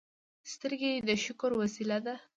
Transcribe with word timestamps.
سترګې 0.51 0.91
د 1.07 1.09
شکر 1.23 1.51
وسیله 1.61 1.97
ده 2.05 2.15